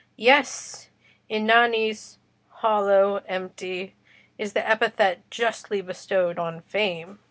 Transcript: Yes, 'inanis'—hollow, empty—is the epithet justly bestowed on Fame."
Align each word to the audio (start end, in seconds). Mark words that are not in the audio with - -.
Yes, 0.17 0.89
'inanis'—hollow, 1.29 3.17
empty—is 3.27 4.53
the 4.53 4.67
epithet 4.67 5.29
justly 5.29 5.81
bestowed 5.81 6.39
on 6.39 6.61
Fame." 6.61 7.19